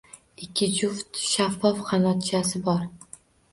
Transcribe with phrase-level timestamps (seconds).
[0.45, 2.83] Ikki juft shaffof qanotchasi bor.